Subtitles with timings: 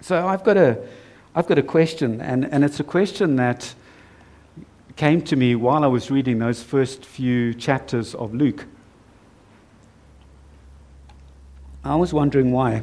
[0.00, 0.78] So I've got a,
[1.34, 3.74] I've got a question, and, and it's a question that
[4.96, 8.66] came to me while I was reading those first few chapters of Luke.
[11.84, 12.82] I was wondering why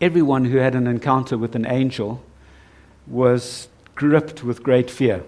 [0.00, 2.22] everyone who had an encounter with an angel
[3.06, 5.22] was gripped with great fear.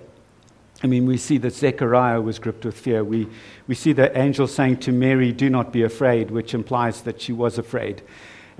[0.83, 3.05] I mean, we see that Zechariah was gripped with fear.
[3.05, 3.29] We,
[3.69, 7.33] we see the angel saying to Mary, Do not be afraid, which implies that she
[7.33, 8.03] was afraid.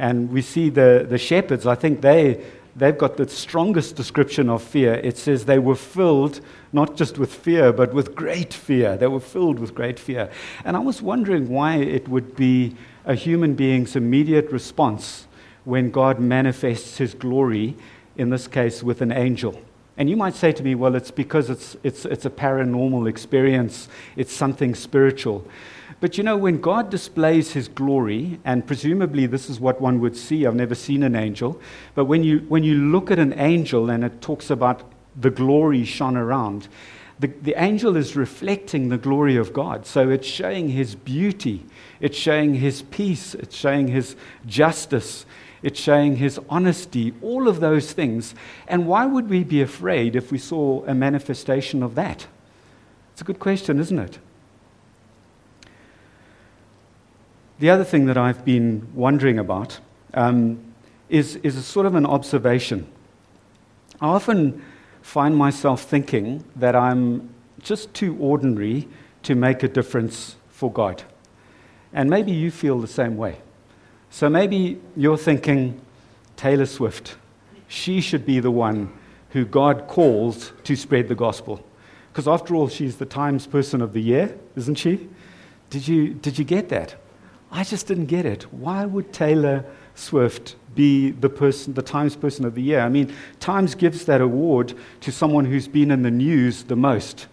[0.03, 2.45] And we see the, the shepherds, I think they,
[2.75, 4.95] they've got the strongest description of fear.
[4.95, 6.41] It says they were filled
[6.73, 8.97] not just with fear, but with great fear.
[8.97, 10.29] They were filled with great fear.
[10.65, 12.75] And I was wondering why it would be
[13.05, 15.29] a human being's immediate response
[15.63, 17.77] when God manifests his glory,
[18.17, 19.57] in this case with an angel.
[20.03, 23.87] And you might say to me, well, it's because it's, it's, it's a paranormal experience,
[24.17, 25.47] it's something spiritual.
[26.01, 30.17] But you know, when God displays his glory, and presumably this is what one would
[30.17, 31.61] see, I've never seen an angel,
[31.95, 35.85] but when you, when you look at an angel and it talks about the glory
[35.85, 36.67] shone around,
[37.21, 39.87] the, the angel is reflecting the glory of God.
[39.87, 41.65] So it's showing his beauty,
[42.01, 45.27] it's showing his peace, it's showing his justice,
[45.63, 48.35] it's showing his honesty, all of those things.
[48.67, 52.27] And why would we be afraid if we saw a manifestation of that?
[53.13, 54.19] It's a good question, isn't it?
[57.61, 59.79] The other thing that I've been wondering about
[60.15, 60.59] um,
[61.09, 62.89] is, is a sort of an observation.
[64.01, 64.65] I often
[65.01, 68.89] find myself thinking that I'm just too ordinary
[69.23, 71.05] to make a difference for God.
[71.93, 73.39] And maybe you feel the same way.
[74.13, 75.81] So maybe you're thinking,
[76.37, 77.17] Taylor Swift,
[77.67, 78.93] she should be the one
[79.31, 81.65] who God calls to spread the gospel.
[82.13, 85.09] Because after all, she's the Times Person of the Year, isn't she?
[85.71, 86.95] Did you, did you get that?
[87.51, 88.43] I just didn't get it.
[88.53, 92.81] Why would Taylor Swift be the person, the Times Person of the Year?
[92.81, 97.29] I mean, Times gives that award to someone who's been in the news the most.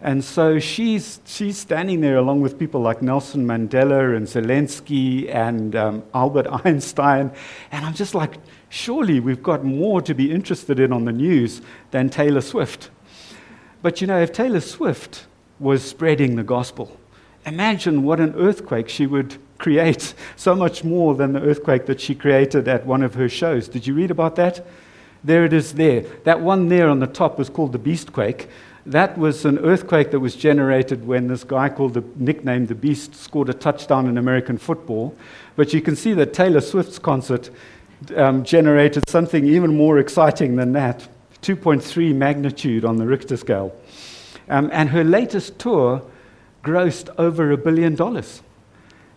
[0.00, 5.74] And so she's, she's standing there along with people like Nelson Mandela and Zelensky and
[5.74, 7.32] um, Albert Einstein.
[7.72, 8.34] And I'm just like,
[8.68, 11.62] surely we've got more to be interested in on the news
[11.92, 12.90] than Taylor Swift.
[13.80, 15.26] But you know, if Taylor Swift
[15.58, 16.98] was spreading the gospel,
[17.46, 22.14] imagine what an earthquake she would create so much more than the earthquake that she
[22.14, 23.68] created at one of her shows.
[23.68, 24.66] Did you read about that?
[25.24, 26.02] There it is there.
[26.24, 28.46] That one there on the top was called the Beastquake.
[28.86, 33.16] That was an earthquake that was generated when this guy called the nickname the Beast
[33.16, 35.12] scored a touchdown in American football.
[35.56, 37.50] But you can see that Taylor Swift's concert
[38.14, 41.08] um, generated something even more exciting than that
[41.42, 43.74] 2.3 magnitude on the Richter scale.
[44.48, 46.02] Um, and her latest tour
[46.62, 48.40] grossed over a billion dollars.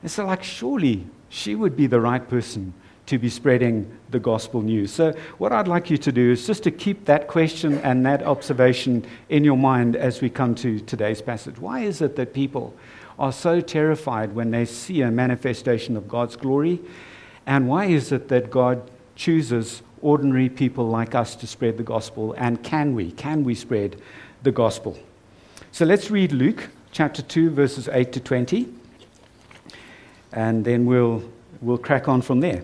[0.01, 2.74] And so, like, surely she would be the right person
[3.09, 4.92] to be spreading the gospel news.
[4.92, 8.22] So, what I'd like you to do is just to keep that question and that
[8.22, 11.58] observation in your mind as we come to today's passage.
[11.58, 12.75] Why is it that people
[13.18, 16.80] are so terrified when they see a manifestation of God's glory?
[17.48, 22.36] And why is it that God chooses ordinary people like us to spread the gospel?
[22.38, 23.12] And can we?
[23.14, 24.00] Can we spread
[24.44, 25.00] the gospel?
[25.72, 28.80] So, let's read Luke chapter 2, verses 8 to 20
[30.31, 31.24] and then we'll,
[31.62, 32.64] we'll crack on from there.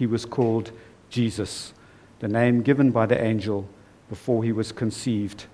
[0.00, 0.72] he was called
[1.10, 1.74] Jesus,
[2.20, 3.68] the name given by the angel
[4.08, 5.44] before he was conceived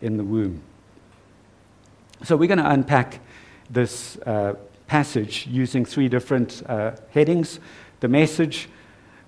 [0.00, 0.60] in the womb.
[2.24, 3.20] So we're going to unpack
[3.70, 4.54] this uh,
[4.88, 7.60] passage using three different uh, headings
[8.00, 8.68] the message,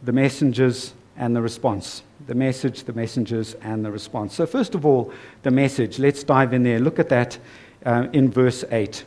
[0.02, 2.02] the messengers, and the response.
[2.26, 4.34] The message, the messengers, and the response.
[4.34, 5.12] So, first of all,
[5.44, 6.00] the message.
[6.00, 6.80] Let's dive in there.
[6.80, 7.38] Look at that
[7.84, 9.04] uh, in verse 8.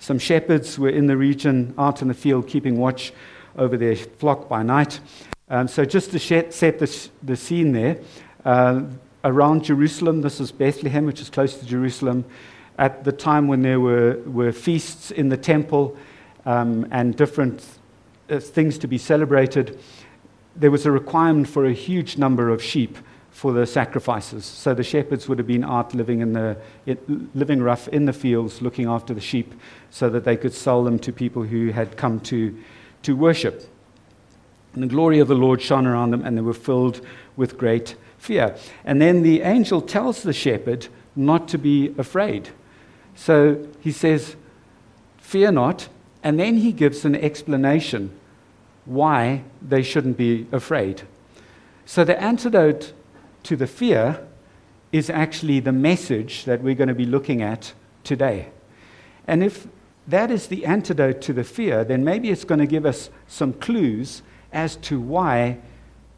[0.00, 3.14] Some shepherds were in the region, out in the field, keeping watch
[3.56, 5.00] over their flock by night.
[5.48, 7.98] Um, so, just to set the, the scene there,
[8.44, 8.82] uh,
[9.24, 12.24] around Jerusalem, this is Bethlehem, which is close to Jerusalem,
[12.78, 15.96] at the time when there were, were feasts in the temple
[16.46, 17.64] um, and different
[18.30, 19.78] uh, things to be celebrated,
[20.54, 22.96] there was a requirement for a huge number of sheep
[23.30, 24.44] for the sacrifices.
[24.44, 26.56] So the shepherds would have been out living, in the,
[27.34, 29.54] living rough in the fields, looking after the sheep,
[29.90, 32.56] so that they could sell them to people who had come to,
[33.08, 33.64] to worship.
[34.74, 37.00] And the glory of the Lord shone around them, and they were filled
[37.36, 38.54] with great fear.
[38.84, 42.50] And then the angel tells the shepherd not to be afraid.
[43.14, 44.36] So he says,
[45.16, 45.88] Fear not.
[46.22, 48.10] And then he gives an explanation
[48.84, 51.02] why they shouldn't be afraid.
[51.86, 52.92] So the antidote
[53.44, 54.26] to the fear
[54.92, 57.72] is actually the message that we're going to be looking at
[58.04, 58.50] today.
[59.26, 59.66] And if
[60.08, 63.52] that is the antidote to the fear, then maybe it's going to give us some
[63.52, 64.22] clues
[64.52, 65.58] as to why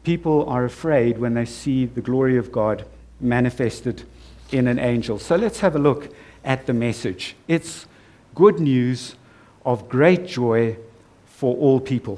[0.03, 2.85] people are afraid when they see the glory of God
[3.19, 4.03] manifested
[4.51, 5.19] in an angel.
[5.19, 7.35] So let's have a look at the message.
[7.47, 7.85] It's
[8.33, 9.15] good news
[9.65, 10.77] of great joy
[11.25, 12.17] for all people.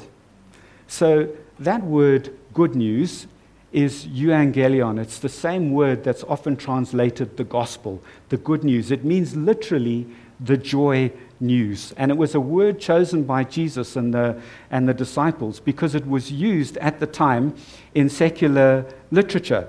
[0.88, 1.30] So
[1.60, 3.28] that word, good news,
[3.72, 5.00] is euangelion.
[5.00, 8.92] It's the same word that's often translated the gospel, the good news.
[8.92, 10.08] It means literally
[10.40, 11.12] the joy
[11.44, 11.94] news.
[11.98, 14.42] And it was a word chosen by Jesus and the,
[14.72, 17.56] and the disciples because it was used at the time
[17.94, 19.68] in secular literature.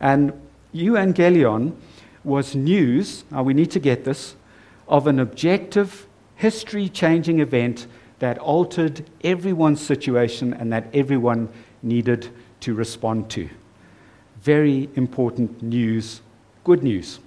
[0.00, 0.32] And
[0.74, 1.76] euangelion
[2.24, 4.34] was news, now we need to get this,
[4.88, 6.06] of an objective,
[6.36, 7.86] history changing event
[8.18, 11.48] that altered everyone's situation and that everyone
[11.82, 12.28] needed
[12.60, 13.48] to respond to.
[14.40, 16.20] Very important news,
[16.64, 17.18] good news.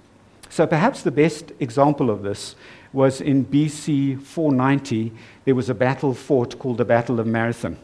[0.48, 2.56] So perhaps the best example of this
[2.92, 5.12] was in BC 490.
[5.44, 7.76] There was a battle fought called the Battle of Marathon.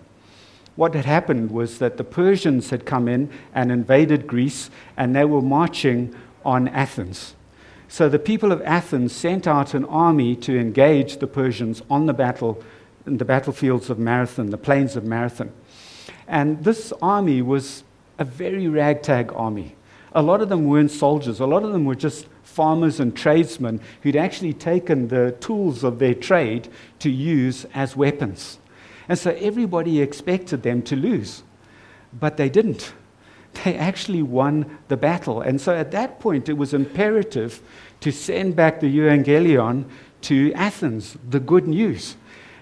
[0.75, 5.25] What had happened was that the Persians had come in and invaded Greece, and they
[5.25, 6.15] were marching
[6.45, 7.35] on Athens.
[7.89, 12.15] So the people of Athens sent out an army to engage the Persians on the
[12.15, 12.63] battle,
[13.07, 15.53] in the battlefields of Marathon, the plains of Marathon.
[16.27, 17.85] And this army was
[18.19, 19.77] a very ragtag army.
[20.15, 23.81] A lot of them weren't soldiers, a lot of them were just farmers and tradesmen
[24.03, 26.69] who'd actually taken the tools of their trade
[26.99, 28.59] to use as weapons.
[29.09, 31.43] And so everybody expected them to lose,
[32.13, 32.93] but they didn't.
[33.65, 35.43] They actually won the battle.
[35.43, 37.61] And so at that point, it was imperative
[38.01, 39.85] to send back the Evangelion
[40.23, 42.17] to Athens, the good news,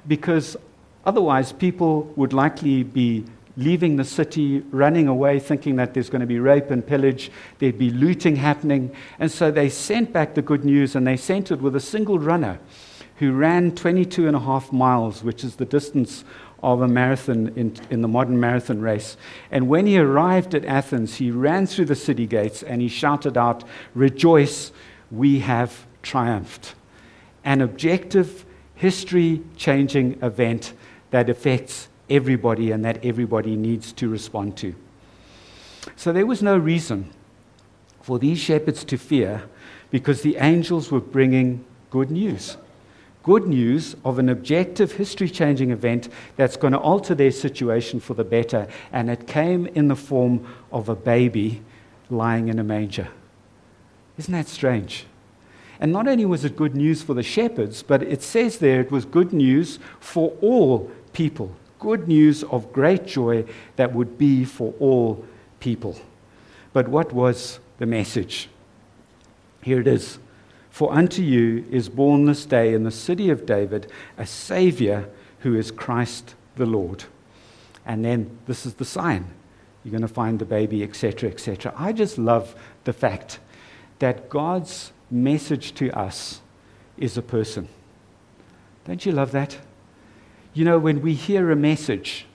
[0.09, 0.57] because
[1.05, 3.25] otherwise people would likely be
[3.57, 7.79] leaving the city, running away, thinking that there's going to be rape and pillage, there'd
[7.79, 8.95] be looting happening.
[9.19, 12.19] And so they sent back the good news and they sent it with a single
[12.19, 12.59] runner
[13.17, 16.25] who ran 22 and a half miles, which is the distance
[16.63, 19.17] of a marathon in, in the modern marathon race.
[19.51, 23.37] And when he arrived at Athens, he ran through the city gates and he shouted
[23.37, 23.65] out,
[23.95, 24.73] Rejoice,
[25.11, 26.75] we have triumphed.
[27.45, 30.73] An objective, history changing event
[31.11, 34.75] that affects everybody and that everybody needs to respond to.
[35.97, 37.11] So there was no reason
[38.03, 39.45] for these shepherds to fear
[39.91, 42.57] because the angels were bringing good news.
[43.23, 48.15] Good news of an objective, history changing event that's going to alter their situation for
[48.15, 48.67] the better.
[48.93, 51.63] And it came in the form of a baby
[52.09, 53.09] lying in a manger.
[54.17, 55.07] Isn't that strange?
[55.81, 58.91] And not only was it good news for the shepherds, but it says there it
[58.91, 63.45] was good news for all people good news of great joy
[63.77, 65.25] that would be for all
[65.59, 65.99] people.
[66.73, 68.49] But what was the message?
[69.63, 70.19] Here it is
[70.71, 75.09] For unto you is born this day in the city of David a Savior
[75.41, 77.05] who is Christ the Lord.
[77.85, 79.27] And then this is the sign.
[79.83, 81.75] You're going to find the baby, etc., etc.
[81.77, 83.41] I just love the fact
[83.99, 86.41] that God's message to us
[86.97, 87.69] is a person.
[88.85, 89.59] Don't you love that?
[90.53, 92.27] You know, when we hear a message,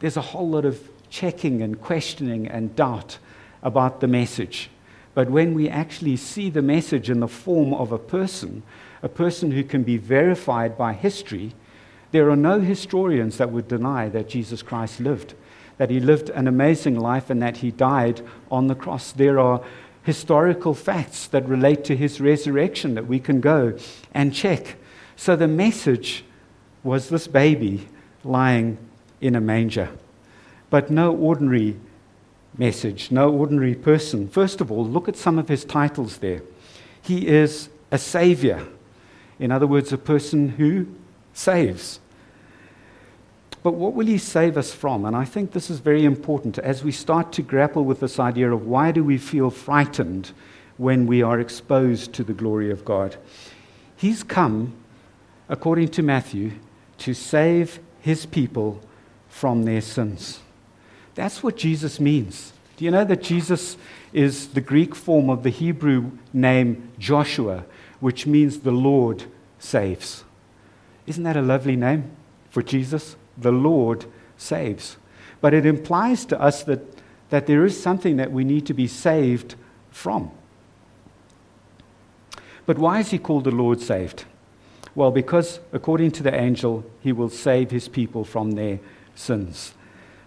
[0.00, 3.18] there's a whole lot of checking and questioning and doubt
[3.62, 4.68] about the message.
[5.14, 8.62] But when we actually see the message in the form of a person,
[9.02, 11.54] a person who can be verified by history,
[12.10, 15.34] there are no historians that would deny that Jesus Christ lived.
[15.78, 19.10] that he lived an amazing life and that he died on the cross.
[19.10, 19.60] There are
[20.04, 23.76] historical facts that relate to his resurrection that we can go
[24.14, 24.76] and check.
[25.16, 26.24] So the message
[26.82, 27.88] was this baby
[28.24, 28.78] lying
[29.20, 29.88] in a manger.
[30.70, 31.76] But no ordinary
[32.56, 34.28] message, no ordinary person.
[34.28, 36.42] First of all, look at some of his titles there.
[37.00, 38.66] He is a savior.
[39.38, 40.86] In other words, a person who
[41.32, 42.00] saves.
[43.62, 45.04] But what will he save us from?
[45.04, 48.52] And I think this is very important as we start to grapple with this idea
[48.52, 50.32] of why do we feel frightened
[50.76, 53.16] when we are exposed to the glory of God.
[53.96, 54.74] He's come,
[55.48, 56.52] according to Matthew,
[57.02, 58.80] to save his people
[59.28, 60.40] from their sins.
[61.14, 62.52] That's what Jesus means.
[62.76, 63.76] Do you know that Jesus
[64.12, 67.64] is the Greek form of the Hebrew name Joshua,
[68.00, 69.24] which means the Lord
[69.58, 70.24] saves?
[71.06, 72.10] Isn't that a lovely name
[72.50, 73.16] for Jesus?
[73.36, 74.04] The Lord
[74.36, 74.96] saves.
[75.40, 76.80] But it implies to us that,
[77.30, 79.56] that there is something that we need to be saved
[79.90, 80.30] from.
[82.64, 84.24] But why is he called the Lord saved?
[84.94, 88.78] Well, because according to the angel, he will save his people from their
[89.14, 89.74] sins.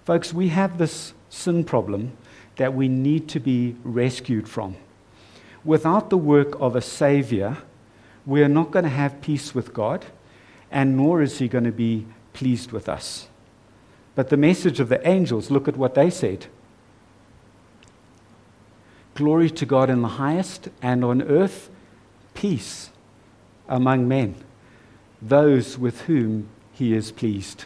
[0.06, 2.18] Folks, we have this sin problem
[2.56, 4.76] that we need to be rescued from.
[5.64, 7.58] Without the work of a Savior,
[8.26, 10.06] we are not going to have peace with God,
[10.72, 13.28] and nor is He going to be pleased with us.
[14.16, 16.48] But the message of the angels, look at what they said
[19.16, 21.70] Glory to God in the highest, and on earth,
[22.34, 22.90] peace
[23.70, 24.36] among men,
[25.28, 27.66] those with whom He is pleased.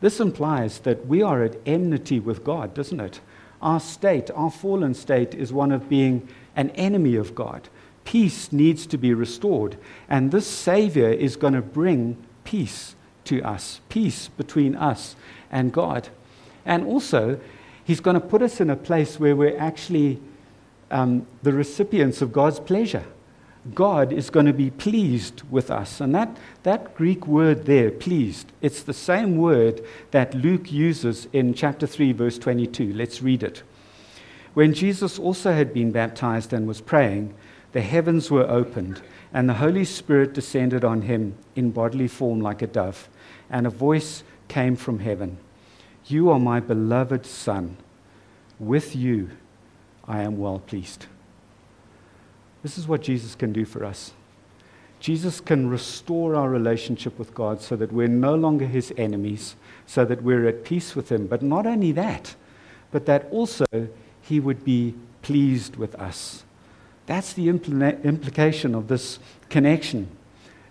[0.00, 3.20] This implies that we are at enmity with God, doesn't it?
[3.62, 7.68] Our state, our fallen state, is one of being an enemy of God.
[8.04, 13.80] Peace needs to be restored, and this Savior is going to bring peace to us,
[13.88, 15.16] peace between us
[15.50, 16.10] and God.
[16.66, 17.40] And also,
[17.82, 20.20] He's going to put us in a place where we're actually
[20.90, 23.04] um, the recipients of God's pleasure.
[23.72, 26.00] God is going to be pleased with us.
[26.00, 31.54] And that, that Greek word there, pleased, it's the same word that Luke uses in
[31.54, 32.92] chapter 3, verse 22.
[32.92, 33.62] Let's read it.
[34.52, 37.34] When Jesus also had been baptized and was praying,
[37.72, 39.02] the heavens were opened,
[39.32, 43.08] and the Holy Spirit descended on him in bodily form like a dove,
[43.50, 45.38] and a voice came from heaven
[46.06, 47.78] You are my beloved Son.
[48.60, 49.30] With you
[50.06, 51.06] I am well pleased.
[52.64, 54.12] This is what Jesus can do for us.
[54.98, 59.54] Jesus can restore our relationship with God so that we're no longer his enemies,
[59.86, 61.26] so that we're at peace with him.
[61.26, 62.34] But not only that,
[62.90, 63.66] but that also
[64.22, 66.44] he would be pleased with us.
[67.04, 69.18] That's the impl- implication of this
[69.50, 70.08] connection.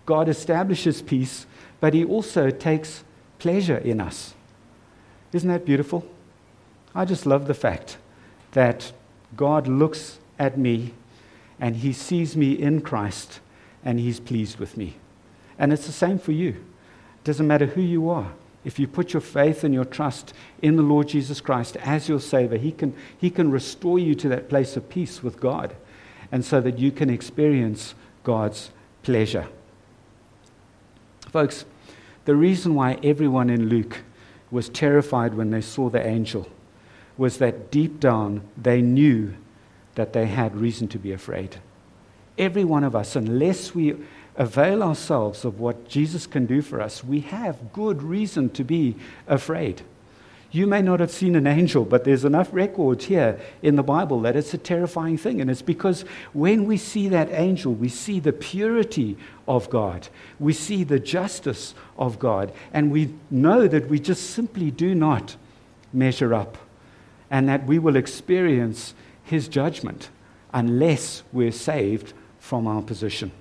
[0.07, 1.45] God establishes peace,
[1.79, 3.03] but he also takes
[3.37, 4.33] pleasure in us.
[5.31, 6.07] Isn't that beautiful?
[6.95, 7.97] I just love the fact
[8.53, 8.91] that
[9.35, 10.93] God looks at me
[11.63, 13.39] and he sees me in Christ
[13.85, 14.95] and he's pleased with me.
[15.57, 16.49] And it's the same for you.
[16.49, 18.33] It doesn't matter who you are.
[18.65, 22.19] If you put your faith and your trust in the Lord Jesus Christ as your
[22.19, 25.73] Savior, he can, he can restore you to that place of peace with God
[26.33, 29.47] and so that you can experience God's pleasure.
[31.31, 31.63] Folks,
[32.25, 33.99] the reason why everyone in Luke
[34.51, 36.45] was terrified when they saw the angel
[37.15, 39.33] was that deep down they knew
[39.95, 41.57] that they had reason to be afraid.
[42.37, 43.95] Every one of us, unless we
[44.35, 48.95] avail ourselves of what Jesus can do for us, we have good reason to be
[49.27, 49.83] afraid.
[50.53, 54.21] You may not have seen an angel, but there's enough records here in the Bible
[54.21, 55.41] that it's a terrifying thing.
[55.41, 60.07] And it's because when we see that angel, we see the purity of God,
[60.39, 65.35] we see the justice of God, and we know that we just simply do not
[65.91, 66.59] measure up,
[67.31, 68.93] and that we will experience
[69.23, 70.09] his judgment
[70.53, 73.31] unless we're saved from our position.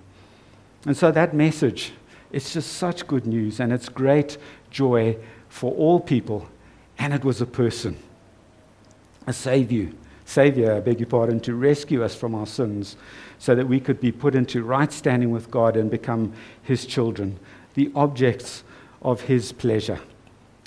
[0.86, 1.92] And so that message
[2.30, 4.38] is just such good news and it's great
[4.70, 5.16] joy
[5.48, 6.48] for all people.
[6.98, 7.96] And it was a person,
[9.26, 9.90] a savior,
[10.24, 12.96] savior, I beg your pardon, to rescue us from our sins
[13.38, 17.38] so that we could be put into right standing with God and become his children,
[17.74, 18.62] the objects
[19.02, 20.00] of his pleasure.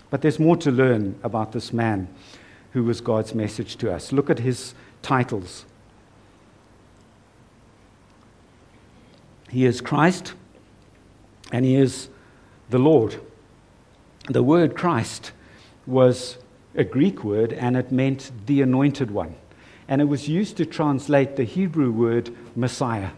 [0.10, 2.08] But there's more to learn about this man
[2.76, 4.12] who was God's message to us.
[4.12, 5.64] Look at his titles.
[9.50, 10.34] He is Christ
[11.54, 12.10] and He is
[12.70, 13.22] the Lord.
[14.28, 15.32] The word Christ
[15.88, 16.38] was
[16.76, 19.36] a Greek word and it meant the anointed one.
[19.88, 23.12] And it was used to translate the Hebrew word Messiah.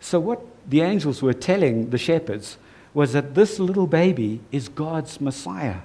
[0.00, 2.58] So, what the angels were telling the shepherds
[2.92, 5.82] was that this little baby is God's Messiah.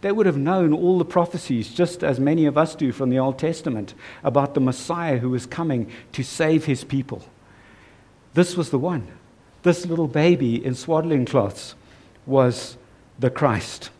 [0.00, 3.18] They would have known all the prophecies, just as many of us do from the
[3.18, 7.24] Old Testament, about the Messiah who was coming to save his people.
[8.34, 9.08] This was the one.
[9.62, 11.74] This little baby in swaddling cloths
[12.26, 12.76] was
[13.18, 13.90] the Christ.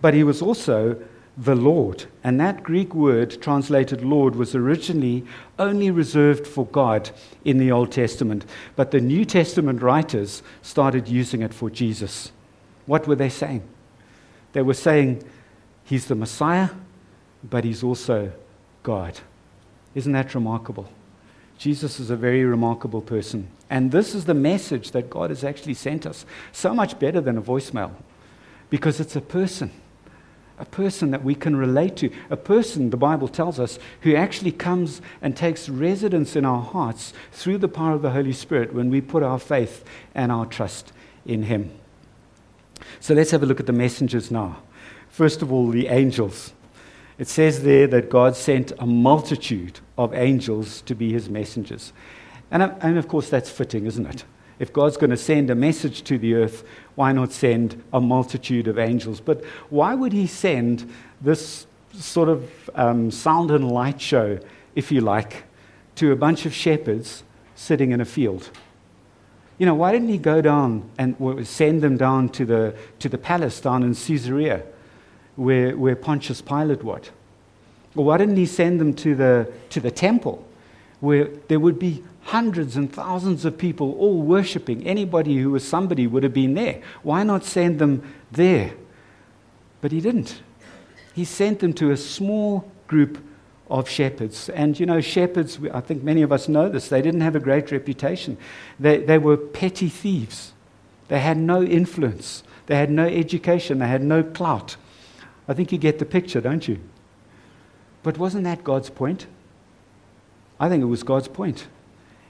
[0.00, 1.02] But he was also
[1.36, 2.04] the Lord.
[2.22, 5.24] And that Greek word translated Lord was originally
[5.58, 7.10] only reserved for God
[7.44, 8.44] in the Old Testament.
[8.76, 12.30] But the New Testament writers started using it for Jesus.
[12.86, 13.62] What were they saying?
[14.52, 15.24] They were saying,
[15.90, 16.68] He's the Messiah,
[17.42, 18.30] but He's also
[18.84, 19.18] God.
[19.96, 20.88] Isn't that remarkable?
[21.58, 23.48] Jesus is a very remarkable person.
[23.68, 26.24] And this is the message that God has actually sent us.
[26.52, 27.90] So much better than a voicemail
[28.70, 29.72] because it's a person.
[30.60, 32.12] A person that we can relate to.
[32.30, 37.12] A person, the Bible tells us, who actually comes and takes residence in our hearts
[37.32, 39.82] through the power of the Holy Spirit when we put our faith
[40.14, 40.92] and our trust
[41.26, 41.72] in Him.
[43.00, 44.62] So let's have a look at the messengers now.
[45.10, 46.52] First of all, the angels.
[47.18, 51.92] It says there that God sent a multitude of angels to be his messengers.
[52.50, 54.24] And, uh, and of course, that's fitting, isn't it?
[54.58, 56.64] If God's going to send a message to the earth,
[56.94, 59.20] why not send a multitude of angels?
[59.20, 60.90] But why would he send
[61.20, 64.38] this sort of um, sound and light show,
[64.74, 65.44] if you like,
[65.96, 67.22] to a bunch of shepherds
[67.54, 68.50] sitting in a field?
[69.58, 73.18] You know, why didn't he go down and send them down to the, to the
[73.18, 74.62] palace down in Caesarea?
[75.40, 77.10] Where, where Pontius Pilate was?
[77.96, 80.46] Or why didn't he send them to the, to the temple
[81.00, 84.86] where there would be hundreds and thousands of people all worshiping?
[84.86, 86.82] Anybody who was somebody would have been there.
[87.02, 88.74] Why not send them there?
[89.80, 90.42] But he didn't.
[91.14, 93.18] He sent them to a small group
[93.70, 94.50] of shepherds.
[94.50, 97.40] And you know, shepherds, I think many of us know this, they didn't have a
[97.40, 98.36] great reputation.
[98.78, 100.52] They, they were petty thieves,
[101.08, 104.76] they had no influence, they had no education, they had no clout.
[105.48, 106.78] I think you get the picture, don't you?
[108.02, 109.26] But wasn't that God's point?
[110.58, 111.66] I think it was God's point.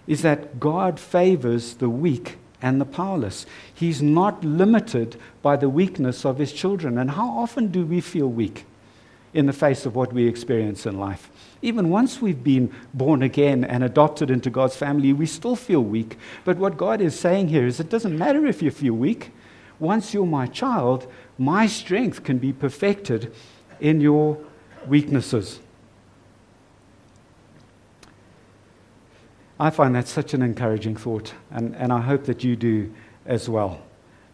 [0.06, 3.46] Is that God favors the weak and the powerless.
[3.72, 6.98] He's not limited by the weakness of his children.
[6.98, 8.66] And how often do we feel weak
[9.32, 11.30] in the face of what we experience in life?
[11.62, 16.18] Even once we've been born again and adopted into God's family, we still feel weak.
[16.44, 19.30] But what God is saying here is it doesn't matter if you feel weak.
[19.78, 23.32] Once you're my child, my strength can be perfected
[23.80, 24.36] in your
[24.86, 25.58] weaknesses.
[29.58, 32.92] I find that such an encouraging thought, and, and I hope that you do
[33.24, 33.80] as well.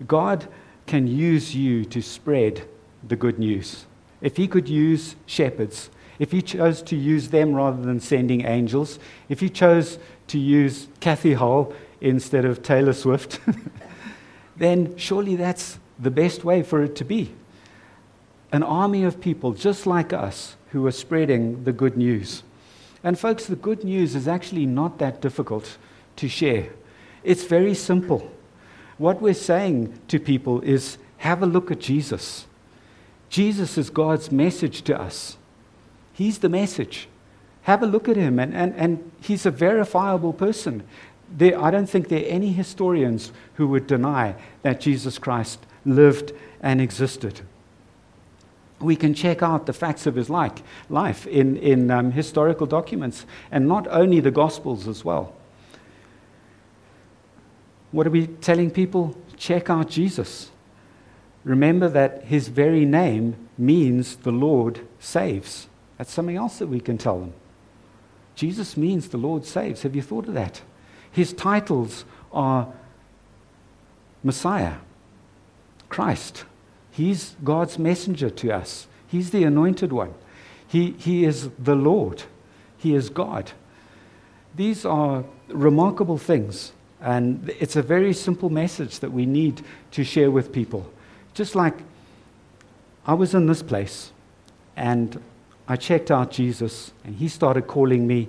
[0.08, 0.48] God
[0.86, 2.66] can use you to spread
[3.06, 3.86] the good news.
[4.20, 8.98] If He could use shepherds, if He chose to use them rather than sending angels,
[9.28, 13.38] if He chose to use Kathy Hull instead of Taylor Swift,
[14.56, 17.32] then surely that's the best way for it to be.
[18.52, 22.42] An army of people just like us who are spreading the good news.
[23.02, 25.78] And, folks, the good news is actually not that difficult
[26.16, 26.70] to share.
[27.22, 28.30] It's very simple.
[28.98, 32.46] What we're saying to people is have a look at Jesus.
[33.28, 35.36] Jesus is God's message to us.
[36.12, 37.08] He's the message.
[37.62, 40.84] Have a look at him, and, and, and he's a verifiable person.
[41.28, 46.32] There, I don't think there are any historians who would deny that Jesus Christ lived
[46.60, 47.40] and existed.
[48.78, 50.58] We can check out the facts of his like,
[50.90, 55.34] life in, in um, historical documents, and not only the Gospels as well.
[57.92, 59.16] What are we telling people?
[59.38, 60.50] Check out Jesus.
[61.44, 65.68] Remember that his very name means the Lord saves.
[65.96, 67.32] That's something else that we can tell them.
[68.34, 69.82] Jesus means the Lord saves.
[69.82, 70.60] Have you thought of that?
[71.10, 72.68] His titles are
[74.22, 74.74] Messiah,
[75.88, 76.44] Christ.
[76.90, 78.86] He's God's messenger to us.
[79.06, 80.14] He's the anointed one.
[80.66, 82.24] He, he is the Lord.
[82.78, 83.52] He is God.
[84.54, 86.72] These are remarkable things.
[87.00, 90.90] And it's a very simple message that we need to share with people.
[91.34, 91.74] Just like
[93.06, 94.12] I was in this place
[94.74, 95.22] and
[95.68, 98.28] I checked out Jesus and he started calling me.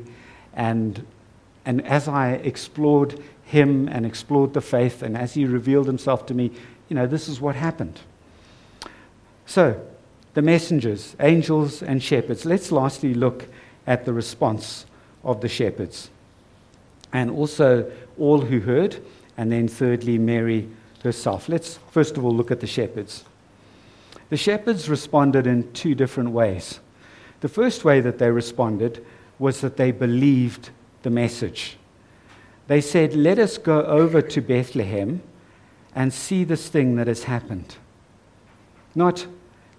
[0.54, 1.06] And,
[1.65, 6.34] and as I explored him and explored the faith, and as he revealed himself to
[6.34, 6.52] me,
[6.89, 8.00] you know, this is what happened.
[9.45, 9.80] So,
[10.34, 12.45] the messengers, angels, and shepherds.
[12.45, 13.47] Let's lastly look
[13.88, 14.86] at the response
[15.23, 16.10] of the shepherds.
[17.12, 18.97] And also all who heard,
[19.38, 20.69] and then thirdly, Mary
[21.04, 21.47] herself.
[21.50, 23.23] Let's first of all look at the shepherds.
[24.30, 26.80] The shepherds responded in two different ways.
[27.39, 29.06] The first way that they responded
[29.39, 30.69] was that they believed
[31.04, 31.78] the message.
[32.67, 35.21] They said, Let us go over to Bethlehem
[35.98, 37.76] and see this thing that has happened.
[38.94, 39.26] Not,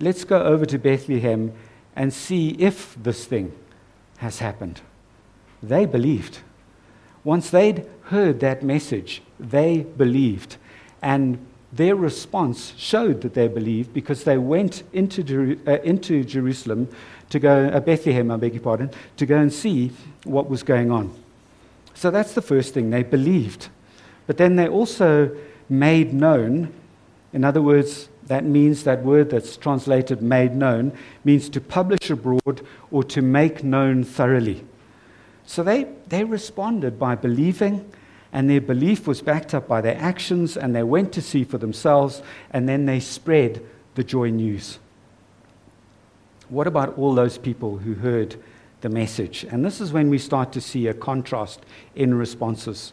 [0.01, 1.53] let's go over to Bethlehem
[1.95, 3.53] and see if this thing
[4.17, 4.81] has happened.
[5.63, 6.41] They believed.
[7.23, 10.57] Once they'd heard that message, they believed.
[11.03, 11.39] And
[11.73, 16.89] their response showed that they believed because they went into, Jer- uh, into Jerusalem
[17.31, 19.93] to go, uh, Bethlehem, I beg your pardon, to go and see
[20.25, 21.15] what was going on.
[21.95, 22.91] So that's the first thing.
[22.91, 23.69] They believed.
[24.27, 25.31] But then they also
[25.69, 26.73] made known,
[27.33, 30.93] in other words, that means that word that's translated made known
[31.25, 34.65] means to publish abroad or to make known thoroughly.
[35.47, 37.91] So they, they responded by believing,
[38.33, 41.57] and their belief was backed up by their actions, and they went to see for
[41.57, 44.79] themselves, and then they spread the joy news.
[46.51, 48.37] What about all those people who heard
[48.83, 49.45] the message?
[49.45, 51.61] And this is when we start to see a contrast
[51.95, 52.93] in responses.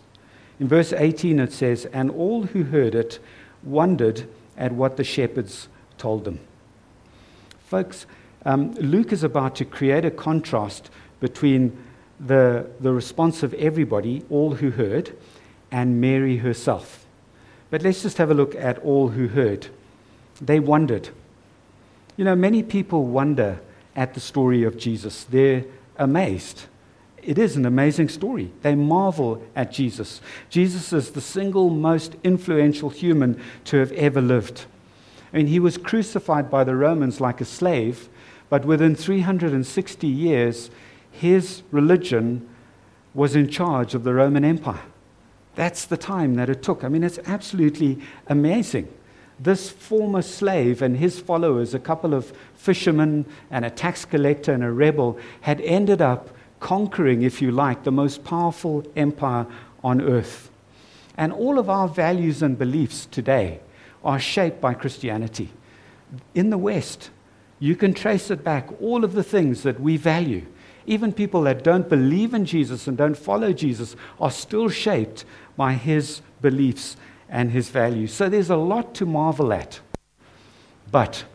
[0.60, 3.20] In verse 18, it says, And all who heard it
[3.64, 6.40] wondered at what the shepherds told them.
[7.66, 8.06] Folks,
[8.46, 10.90] um, Luke is about to create a contrast
[11.20, 11.78] between
[12.20, 15.16] the, the response of everybody, all who heard,
[15.72, 17.06] and Mary herself.
[17.70, 19.68] But let's just have a look at all who heard.
[20.40, 21.10] They wondered.
[22.16, 23.60] You know, many people wonder
[23.96, 25.66] at the story of Jesus, they're
[25.98, 26.66] amazed.
[27.26, 28.52] It is an amazing story.
[28.62, 30.22] They marvel at Jesus.
[30.50, 34.66] Jesus is the single most influential human to have ever lived.
[35.34, 38.10] I mean, he was crucified by the Romans like a slave,
[38.48, 40.70] but within 360 years,
[41.12, 42.48] his religion
[43.16, 44.84] was in charge of the Roman Empire.
[45.56, 46.84] That's the time that it took.
[46.84, 48.88] I mean, it's absolutely amazing.
[49.40, 54.64] This former slave and his followers, a couple of fishermen and a tax collector and
[54.64, 59.46] a rebel, had ended up conquering, if you like, the most powerful empire
[59.84, 60.50] on earth.
[61.18, 63.60] And all of our values and beliefs today
[64.04, 65.52] are shaped by Christianity.
[66.34, 67.10] In the West,
[67.60, 70.46] you can trace it back, all of the things that we value
[70.88, 75.26] even people that don't believe in Jesus and don't follow Jesus are still shaped
[75.58, 76.98] by his beliefs
[77.30, 78.14] and his values.
[78.14, 79.80] So there's a lot to marvel at.
[80.92, 81.26] But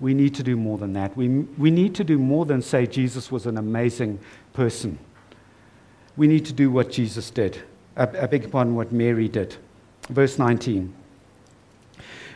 [0.00, 1.16] we need to do more than that.
[1.16, 4.18] We, we need to do more than say Jesus was an amazing
[4.52, 4.98] person.
[6.16, 7.62] We need to do what Jesus did.
[7.96, 9.56] I, beg pardon, what Mary did.
[10.08, 10.94] Verse 19.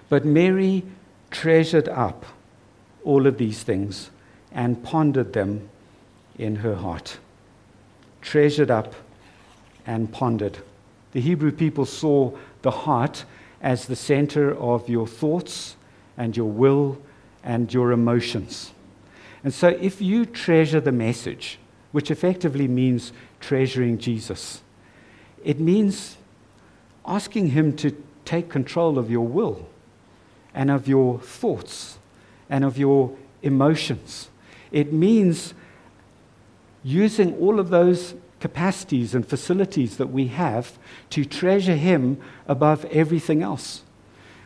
[0.08, 0.84] But Mary
[1.30, 2.24] treasured up
[3.04, 4.10] all of these things
[4.52, 5.68] and pondered them
[6.38, 7.18] in her heart,
[8.20, 8.94] treasured up
[9.86, 10.58] and pondered.
[11.12, 13.24] The Hebrew people saw the heart
[13.60, 15.76] as the center of your thoughts
[16.16, 17.00] and your will
[17.42, 18.72] and your emotions.
[19.44, 21.58] And so, if you treasure the message,
[21.96, 24.60] which effectively means treasuring Jesus,
[25.42, 26.18] it means
[27.06, 29.66] asking Him to take control of your will
[30.52, 31.98] and of your thoughts
[32.50, 34.28] and of your emotions.
[34.70, 35.54] It means
[36.84, 40.78] using all of those capacities and facilities that we have
[41.08, 43.84] to treasure Him above everything else.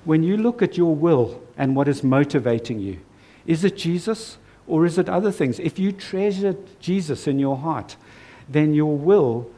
[0.05, 3.01] When you look at your will and what is motivating you,
[3.45, 4.39] is it Jesus
[4.71, 5.59] or is it other things?
[5.59, 7.97] If you treasure Jesus in your heart,
[8.49, 9.51] then your will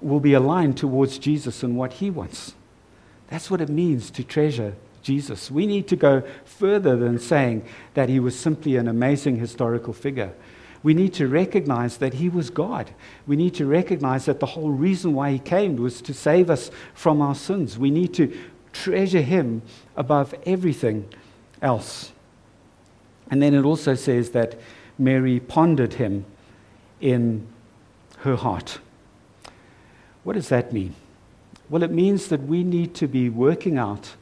[0.00, 2.54] will be aligned towards Jesus and what He wants.
[3.28, 5.50] That's what it means to treasure Jesus.
[5.50, 10.32] We need to go further than saying that He was simply an amazing historical figure
[10.84, 12.90] we need to recognize that He was God.
[13.26, 16.70] We need to recognize that the whole reason why He came was to save us
[16.92, 17.78] from our sins.
[17.78, 18.38] We need to
[18.72, 19.62] treasure Him
[19.96, 21.08] above everything
[21.62, 22.12] else.
[23.34, 24.54] And then it also says that
[24.96, 26.24] Mary pondered Him
[27.00, 27.48] in
[28.18, 28.78] her heart.
[30.22, 30.94] What does that mean?
[31.68, 34.14] Well, it means that we need to be working out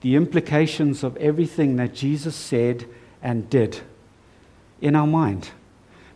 [0.00, 2.86] the implications of everything that Jesus said
[3.22, 3.82] and did
[4.80, 5.50] in our mind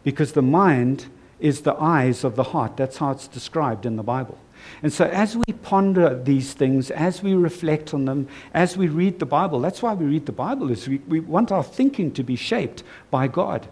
[0.03, 1.09] because the mind
[1.41, 2.79] is the eyes of the heart.
[2.79, 4.39] That's how it's described in the Bible.
[4.83, 9.19] And so, as we ponder these things, as we reflect on them, as we read
[9.19, 12.23] the Bible, that's why we read the Bible, is we, we want our thinking to
[12.23, 13.69] be shaped by God.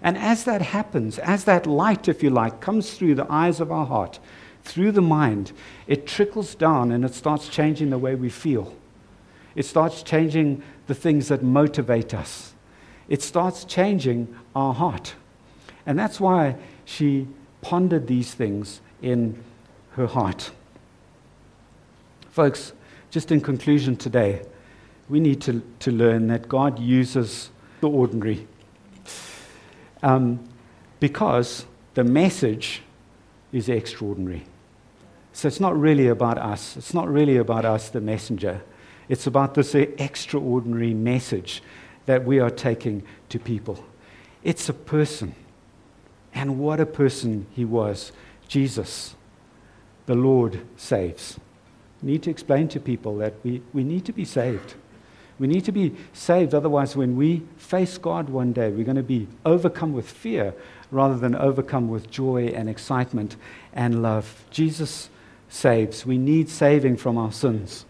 [0.00, 3.70] And as that happens, as that light, if you like, comes through the eyes of
[3.70, 4.18] our heart,
[4.64, 5.52] through the mind,
[5.86, 8.74] it trickles down and it starts changing the way we feel.
[9.54, 12.54] It starts changing the things that motivate us.
[13.08, 15.14] It starts changing our heart.
[15.86, 17.28] And that's why she
[17.60, 19.42] pondered these things in
[19.92, 20.50] her heart.
[22.30, 22.72] Folks,
[23.10, 24.42] just in conclusion today,
[25.08, 27.50] we need to, to learn that God uses
[27.80, 28.46] the ordinary
[30.02, 30.40] um,
[31.00, 32.82] because the message
[33.52, 34.44] is extraordinary.
[35.32, 36.76] So it's not really about us.
[36.76, 38.62] It's not really about us, the messenger.
[39.08, 41.62] It's about this extraordinary message
[42.06, 43.84] that we are taking to people.
[44.42, 45.34] It's a person.
[46.34, 48.12] And what a person he was.
[48.48, 49.14] Jesus,
[50.06, 51.38] the Lord, saves.
[52.02, 54.74] We need to explain to people that we, we need to be saved.
[55.38, 59.02] We need to be saved, otherwise, when we face God one day, we're going to
[59.02, 60.54] be overcome with fear
[60.90, 63.36] rather than overcome with joy and excitement
[63.72, 64.44] and love.
[64.50, 65.08] Jesus
[65.48, 66.04] saves.
[66.06, 67.84] We need saving from our sins.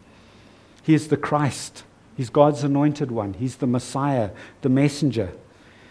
[0.82, 1.84] He is the Christ,
[2.16, 4.30] He's God's anointed one, He's the Messiah,
[4.62, 5.32] the messenger.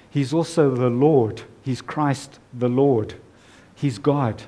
[0.09, 1.43] He's also the Lord.
[1.63, 3.15] He's Christ the Lord.
[3.73, 4.43] He's God.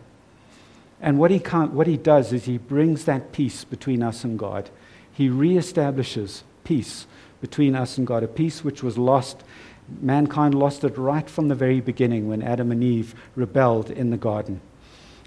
[1.04, 4.70] And what he, what he does is he brings that peace between us and God.
[5.12, 7.06] He reestablishes peace
[7.42, 9.44] between us and God, a peace which was lost.
[10.00, 14.18] Mankind lost it right from the very beginning when Adam and Eve rebelled in the
[14.18, 14.62] garden.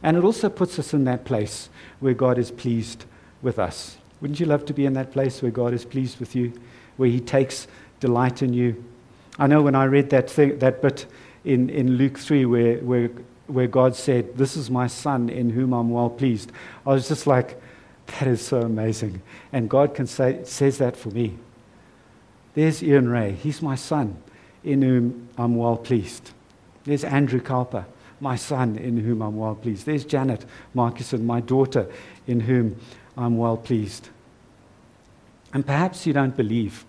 [0.03, 1.69] And it also puts us in that place
[2.01, 3.05] where God is pleased
[3.43, 3.99] with us.
[4.23, 6.55] Wouldn't you love to be in that place where God is pleased with you,
[6.97, 7.69] where He takes
[8.01, 8.83] delight in you?
[9.39, 11.05] I know when I read that, thing, that bit
[11.45, 13.11] in, in Luke 3 where, where,
[13.47, 16.53] where God said, This is my son in whom I'm well pleased,
[16.87, 17.61] I was just like,
[18.07, 19.23] that is so amazing.
[19.53, 21.37] And God can say, says that for me.
[22.55, 23.33] There's Ian Rea.
[23.33, 24.17] He's my son
[24.65, 26.31] in whom I'm well pleased.
[26.85, 27.85] There's Andrew Kalper,
[28.21, 29.87] my son in whom I'm well pleased.
[29.87, 31.91] There's Janet Markuson, my daughter
[32.27, 32.81] in whom
[33.17, 34.09] I'm well pleased.
[35.53, 36.85] And perhaps you don't believe.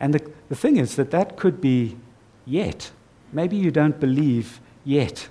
[0.00, 1.96] And the, the thing is that that could be
[2.44, 2.90] yet.
[3.32, 5.28] Maybe you don't believe yet.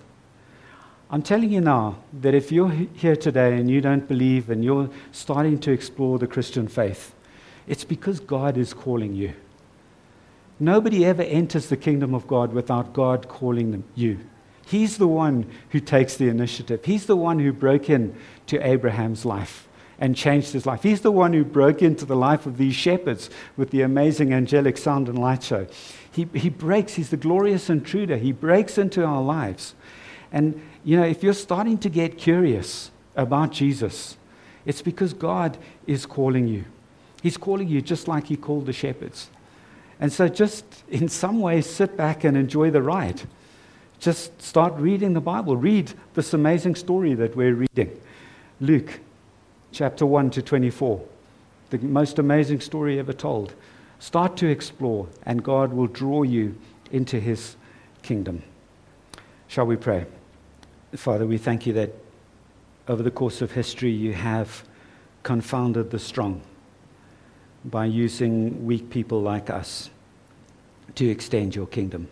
[1.10, 4.90] I'm telling you now that if you're here today and you don't believe and you're
[5.14, 7.16] starting to explore the Christian faith,
[7.66, 9.34] it's because God is calling you.
[10.60, 14.20] Nobody ever enters the kingdom of God without God calling them, you.
[14.66, 16.84] He's the one who takes the initiative.
[16.84, 18.14] He's the one who broke in
[18.48, 19.68] to Abraham's life
[20.00, 20.84] and changed his life.
[20.84, 24.78] He's the one who broke into the life of these shepherds with the amazing angelic
[24.78, 25.68] sound and light show.
[26.12, 28.18] He, he breaks, he's the glorious intruder.
[28.18, 29.74] He breaks into our lives.
[30.32, 34.18] And you know, if you're starting to get curious about Jesus,
[34.66, 36.66] it's because God is calling you.
[37.24, 39.30] He's calling you just like He called the shepherds.
[40.00, 43.22] And so, just in some ways, sit back and enjoy the ride.
[44.00, 45.58] Just start reading the Bible.
[45.58, 48.00] Read this amazing story that we're reading
[48.60, 49.00] Luke
[49.72, 51.04] chapter 1 to 24,
[51.70, 53.54] the most amazing story ever told.
[54.00, 56.56] Start to explore, and God will draw you
[56.92, 57.56] into His
[58.04, 58.44] kingdom.
[59.48, 60.06] Shall we pray?
[60.98, 61.94] Father, we thank you that
[62.88, 64.64] over the course of history you have
[65.22, 66.42] confounded the strong
[67.64, 69.92] by using weak people like us
[70.96, 72.08] to extend your kingdom.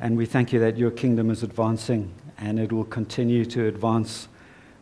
[0.00, 4.28] And we thank you that your kingdom is advancing and it will continue to advance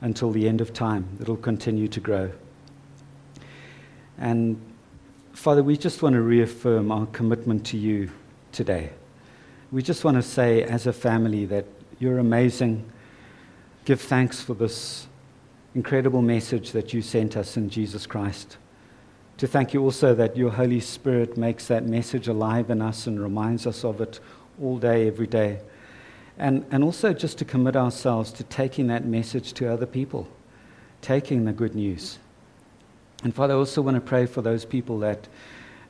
[0.00, 1.18] until the end of time.
[1.20, 2.30] It will continue to grow.
[4.18, 4.60] And
[5.32, 8.12] Father, we just want to reaffirm our commitment to you
[8.52, 8.90] today.
[9.72, 11.64] We just want to say, as a family, that
[11.98, 12.90] you're amazing.
[13.84, 15.06] Give thanks for this
[15.74, 18.58] incredible message that you sent us in Jesus Christ.
[19.38, 23.20] To thank you also that your Holy Spirit makes that message alive in us and
[23.20, 24.20] reminds us of it
[24.60, 25.60] all day, every day.
[26.38, 30.28] And, and also just to commit ourselves to taking that message to other people,
[31.00, 32.18] taking the good news.
[33.22, 35.28] And Father, I also want to pray for those people that,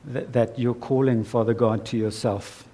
[0.04, 2.65] that, that you're calling, Father God, to yourself.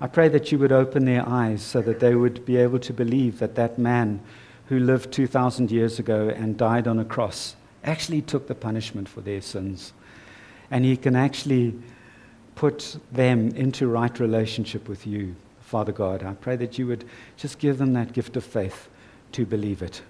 [0.00, 2.92] I pray that you would open their eyes so that they would be able to
[2.92, 4.20] believe that that man
[4.66, 9.20] who lived 2,000 years ago and died on a cross actually took the punishment for
[9.20, 9.92] their sins.
[10.70, 11.74] And he can actually
[12.56, 16.22] put them into right relationship with you, Father God.
[16.24, 17.04] I pray that you would
[17.36, 18.88] just give them that gift of faith
[19.32, 20.02] to believe it.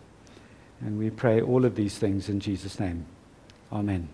[0.80, 3.06] And we pray all of these things in Jesus' name.
[3.72, 4.08] Amen.